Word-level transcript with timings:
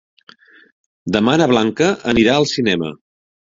Demà 1.17 1.35
na 1.43 1.47
Blanca 1.53 1.91
anirà 2.15 2.37
al 2.41 2.51
cinema. 2.57 2.93